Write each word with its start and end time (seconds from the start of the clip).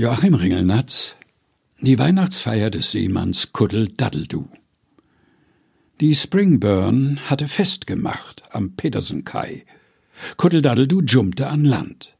Joachim 0.00 0.34
Ringelnatz 0.34 1.16
Die 1.80 1.98
Weihnachtsfeier 1.98 2.70
des 2.70 2.92
Seemanns 2.92 3.52
Kuddel 3.52 3.88
Daddeldu 3.88 4.46
Die 6.00 6.14
Springburn 6.14 7.18
hatte 7.28 7.48
festgemacht 7.48 8.44
am 8.52 8.76
Petersenkai. 8.76 9.64
Kuddel 10.36 10.62
Daddeldu 10.62 11.02
jumpte 11.02 11.48
an 11.48 11.64
Land. 11.64 12.14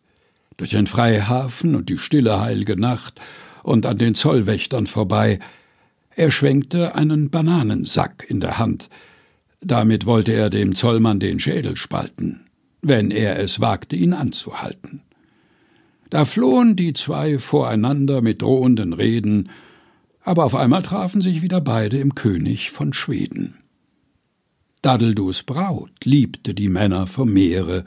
Durch 0.57 0.77
ein 0.77 0.89
Freihafen 0.89 1.77
und 1.77 1.89
die 1.89 1.99
stille 1.99 2.41
heilige 2.41 2.77
Nacht 2.77 3.21
und 3.63 3.87
an 3.87 3.97
den 3.97 4.17
Zollwächtern 4.17 4.89
vorbei. 4.89 5.39
Er 6.17 6.33
schwenkte 6.33 6.97
einen 6.97 7.31
Bananensack 7.31 8.27
in 8.29 8.41
der 8.41 8.59
Hand. 8.59 8.91
Damit 9.61 10.05
wollte 10.05 10.33
er 10.33 10.51
dem 10.51 10.75
Zollmann 10.75 11.21
den 11.21 11.39
Schädel 11.39 11.77
spalten, 11.77 12.49
wenn 12.83 13.13
er 13.13 13.39
es 13.39 13.61
wagte, 13.61 13.95
ihn 13.95 14.15
anzuhalten. 14.15 15.03
Da 16.11 16.25
flohen 16.25 16.75
die 16.75 16.95
zwei 16.95 17.39
voreinander 17.39 18.23
mit 18.23 18.43
drohenden 18.43 18.93
Reden, 18.93 19.51
aber 20.23 20.45
auf 20.45 20.55
einmal 20.55 20.83
trafen 20.83 21.21
sich 21.21 21.43
wieder 21.43 21.61
beide 21.61 21.99
im 21.99 22.15
König 22.15 22.71
von 22.71 22.93
Schweden. 22.93 23.59
Dadeldus 24.83 25.43
Braut 25.43 26.05
liebte 26.05 26.55
die 26.55 26.69
Männer 26.69 27.07
vom 27.07 27.33
Meere, 27.33 27.85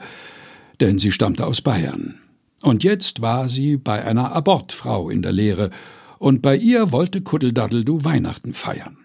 denn 0.80 0.98
sie 0.98 1.10
stammte 1.10 1.46
aus 1.46 1.60
Bayern. 1.60 2.20
Und 2.60 2.84
jetzt 2.84 3.22
war 3.22 3.48
sie 3.48 3.76
bei 3.76 4.04
einer 4.04 4.32
Abortfrau 4.32 5.10
in 5.10 5.22
der 5.22 5.32
Lehre, 5.32 5.70
und 6.18 6.42
bei 6.42 6.56
ihr 6.56 6.92
wollte 6.92 7.22
Kuddeldaddeldu 7.22 8.04
Weihnachten 8.04 8.54
feiern. 8.54 8.98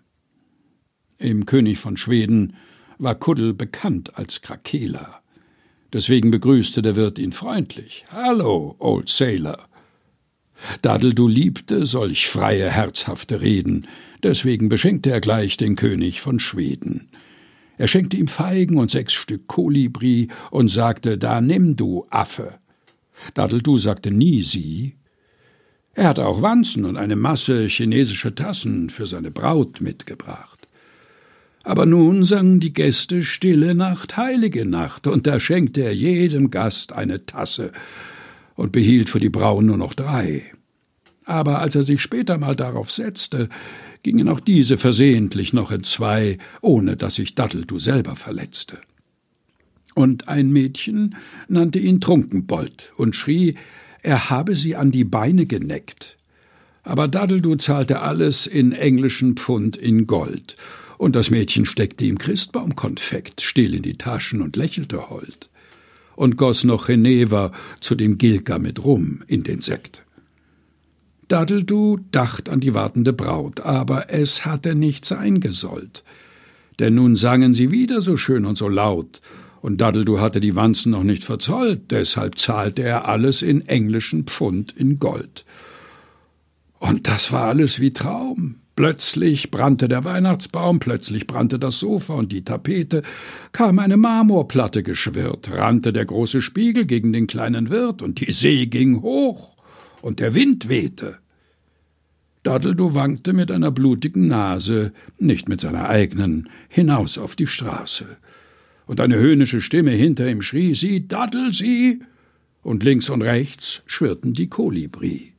Im 1.18 1.48
König 1.48 1.80
von 1.80 1.98
Schweden 1.98 2.54
war 3.00 3.16
Kuddel 3.16 3.56
bekannt 3.56 4.16
als 4.16 4.42
Krakeler. 4.42 5.22
Deswegen 5.94 6.32
begrüßte 6.32 6.82
der 6.82 6.96
Wirt 6.96 7.18
ihn 7.18 7.32
freundlich. 7.32 8.05
Hallo, 8.12 8.76
Old 8.80 9.09
Sailor. 9.09 9.68
Dadeldu 10.82 11.28
liebte 11.28 11.86
solch 11.86 12.28
freie, 12.28 12.70
herzhafte 12.70 13.41
Reden, 13.41 13.88
deswegen 14.23 14.70
beschenkte 14.70 15.12
er 15.12 15.22
gleich 15.22 15.56
den 15.56 15.75
König 15.75 16.20
von 16.20 16.39
Schweden. 16.39 17.09
Er 17.78 17.88
schenkte 17.88 18.17
ihm 18.17 18.28
Feigen 18.28 18.78
und 18.78 18.89
sechs 18.89 19.14
Stück 19.14 19.47
Kolibri 19.47 20.30
und 20.50 20.70
sagte, 20.70 21.17
da 21.17 21.42
nimm 21.42 21.75
du, 21.75 22.06
Affe. 22.09 22.56
Dadeldu 23.36 23.78
sagte 23.78 24.12
nie 24.12 24.42
sie. 24.42 24.95
Er 25.94 26.09
hatte 26.09 26.25
auch 26.25 26.42
Wanzen 26.42 26.86
und 26.86 26.97
eine 26.97 27.16
Masse 27.16 27.67
chinesischer 27.67 28.34
Tassen 28.34 28.90
für 28.90 29.06
seine 29.06 29.31
Braut 29.31 29.80
mitgebracht. 29.81 30.56
Aber 31.68 31.86
nun 31.86 32.23
sangen 32.23 32.62
die 32.62 32.72
Gäste 32.72 33.23
Stille 33.23 33.76
Nacht, 33.76 34.16
heilige 34.16 34.66
Nacht, 34.66 35.06
und 35.06 35.28
da 35.28 35.38
schenkte 35.38 35.82
er 35.82 35.94
jedem 35.94 36.50
Gast 36.50 36.94
eine 36.94 37.26
Tasse 37.26 37.74
und 38.56 38.72
behielt 38.72 39.09
für 39.09 39.20
die 39.20 39.28
Brauen 39.28 39.66
nur 39.66 39.76
noch 39.76 39.94
drei. 39.94 40.46
Aber 41.26 41.59
als 41.59 41.76
er 41.76 41.84
sich 41.84 42.02
später 42.02 42.38
mal 42.38 42.56
darauf 42.56 42.90
setzte, 42.90 43.50
gingen 44.02 44.30
auch 44.30 44.40
diese 44.40 44.78
versehentlich 44.78 45.52
noch 45.52 45.70
in 45.72 45.84
zwei, 45.84 46.38
ohne 46.62 46.96
dass 46.96 47.16
sich 47.16 47.36
Datteldu 47.36 47.80
selber 47.80 48.16
verletzte. 48.16 48.80
Und 49.94 50.30
ein 50.30 50.54
Mädchen 50.54 51.16
nannte 51.50 51.80
ihn 51.80 52.00
Trunkenbold 52.00 52.94
und 52.96 53.14
schrie, 53.14 53.56
er 54.04 54.30
habe 54.30 54.56
sie 54.56 54.78
an 54.78 54.92
die 54.92 55.04
Beine 55.04 55.46
geneckt. 55.46 56.18
Aber 56.84 57.09
Daddeldu 57.09 57.58
zahlte 57.58 58.00
alles 58.00 58.48
in 58.48 58.72
englischen 58.72 59.36
Pfund 59.36 59.76
in 59.76 60.08
Gold 60.08 60.56
und 60.98 61.16
das 61.16 61.30
Mädchen 61.30 61.66
steckte 61.66 62.06
ihm 62.06 62.17
Christbaumkonfekt 62.17 63.42
still 63.42 63.73
in 63.73 63.84
die 63.84 63.98
Taschen 63.98 64.42
und 64.42 64.56
lächelte 64.56 65.09
hold 65.09 65.50
und 66.17 66.36
goss 66.36 66.64
noch 66.66 66.88
Geneva 66.88 67.53
zu 67.80 67.95
dem 67.95 68.17
Gilka 68.17 68.59
mit 68.59 68.84
Rum 68.84 69.23
in 69.28 69.44
den 69.44 69.62
Sekt. 69.62 70.03
Dadeldu 71.30 72.00
dacht 72.12 72.50
an 72.50 72.59
die 72.59 72.73
wartende 72.73 73.14
Braut, 73.14 73.62
aber 73.62 74.09
es 74.09 74.45
hatte 74.45 74.75
nicht 74.75 75.06
sein 75.06 75.40
gesollt. 75.40 76.03
Denn 76.80 76.95
nun 76.95 77.16
sangen 77.16 77.53
sie 77.53 77.72
wieder 77.72 78.02
so 78.02 78.18
schön 78.18 78.45
und 78.45 78.58
so 78.58 78.68
laut, 78.68 79.22
und 79.62 79.81
Dadeldu 79.81 80.19
hatte 80.19 80.40
die 80.40 80.56
Wanzen 80.56 80.91
noch 80.91 81.03
nicht 81.03 81.24
verzollt, 81.24 81.91
deshalb 81.91 82.38
zahlte 82.38 82.84
er 82.84 83.08
alles 83.08 83.41
in 83.41 83.68
englischen 83.68 84.24
Pfund 84.24 84.72
in 84.72 85.00
Gold. 85.00 85.46
Und 86.79 87.08
das 87.08 87.31
war 87.31 87.46
alles 87.46 87.79
wie 87.79 87.91
Traum. 87.91 88.56
Plötzlich 88.78 89.50
brannte 89.50 89.88
der 89.88 90.06
Weihnachtsbaum, 90.06 90.78
plötzlich 90.78 91.26
brannte 91.26 91.58
das 91.58 91.80
Sofa 91.80 92.14
und 92.14 92.32
die 92.32 92.46
Tapete, 92.46 93.02
kam 93.52 93.80
eine 93.80 93.98
Marmorplatte 93.98 94.84
geschwirrt, 94.84 95.50
rannte 95.52 95.92
der 95.92 96.06
große 96.06 96.44
Spiegel 96.44 96.86
gegen 96.86 97.12
den 97.12 97.26
kleinen 97.26 97.72
Wirt, 97.72 98.04
und 98.04 98.22
die 98.22 98.32
See 98.32 98.68
ging 98.68 99.02
hoch, 99.02 99.58
und 100.04 100.20
der 100.20 100.36
Wind 100.36 100.70
wehte. 100.70 101.18
Dadeldu 102.44 102.94
wankte 102.94 103.34
mit 103.34 103.52
einer 103.52 103.72
blutigen 103.72 104.28
Nase, 104.28 104.94
nicht 105.18 105.50
mit 105.50 105.59
seiner 105.59 105.90
eigenen, 105.90 106.48
hinaus 106.70 107.18
auf 107.18 107.36
die 107.36 107.48
Straße. 107.48 108.06
Und 108.86 109.02
eine 109.02 109.16
höhnische 109.18 109.59
Stimme 109.59 109.92
hinter 109.92 110.30
ihm 110.30 110.44
schrie, 110.44 110.76
Sie, 110.76 111.08
Daddel, 111.08 111.52
Sie! 111.52 112.04
Und 112.62 112.84
links 112.84 113.09
und 113.09 113.24
rechts 113.24 113.82
schwirrten 113.88 114.34
die 114.34 114.50
Kolibri. 114.50 115.34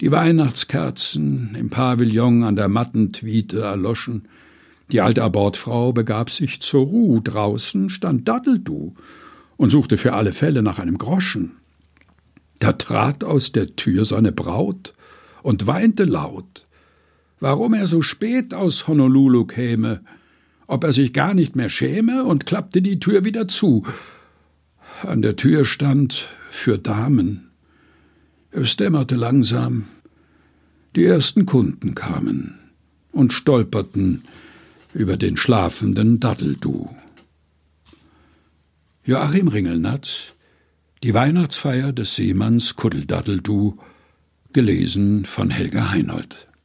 Die 0.00 0.12
Weihnachtskerzen 0.12 1.56
im 1.58 1.70
Pavillon 1.70 2.44
an 2.44 2.54
der 2.54 2.68
matten 2.68 3.12
Twiete 3.12 3.62
erloschen. 3.62 4.28
Die 4.92 5.00
alte 5.00 5.24
Abortfrau 5.24 5.92
begab 5.92 6.30
sich 6.30 6.60
zur 6.60 6.86
Ruh. 6.86 7.20
Draußen 7.20 7.90
stand 7.90 8.28
Daddeldu 8.28 8.94
und 9.56 9.70
suchte 9.70 9.96
für 9.96 10.12
alle 10.12 10.32
Fälle 10.32 10.62
nach 10.62 10.78
einem 10.78 10.98
Groschen. 10.98 11.56
Da 12.60 12.74
trat 12.74 13.24
aus 13.24 13.50
der 13.50 13.74
Tür 13.74 14.04
seine 14.04 14.30
Braut 14.30 14.94
und 15.42 15.66
weinte 15.66 16.04
laut, 16.04 16.66
warum 17.40 17.74
er 17.74 17.88
so 17.88 18.00
spät 18.00 18.54
aus 18.54 18.86
Honolulu 18.86 19.46
käme, 19.46 20.02
ob 20.68 20.84
er 20.84 20.92
sich 20.92 21.12
gar 21.12 21.34
nicht 21.34 21.56
mehr 21.56 21.70
schäme, 21.70 22.24
und 22.24 22.46
klappte 22.46 22.82
die 22.82 23.00
Tür 23.00 23.24
wieder 23.24 23.48
zu. 23.48 23.84
An 25.02 25.22
der 25.22 25.34
Tür 25.34 25.64
stand 25.64 26.28
für 26.50 26.78
Damen 26.78 27.47
es 28.50 28.76
dämmerte 28.76 29.14
langsam. 29.14 29.86
Die 30.96 31.04
ersten 31.04 31.46
Kunden 31.46 31.94
kamen 31.94 32.58
und 33.12 33.32
stolperten 33.32 34.24
über 34.94 35.16
den 35.16 35.36
schlafenden 35.36 36.18
Daddeldu. 36.18 36.88
Joachim 39.04 39.48
Ringelnatz 39.48 40.34
Die 41.02 41.14
Weihnachtsfeier 41.14 41.92
des 41.92 42.14
Seemanns 42.14 42.76
Kuddeldaddeldu 42.76 43.78
gelesen 44.52 45.24
von 45.24 45.50
Helga 45.50 45.90
Heinold 45.90 46.47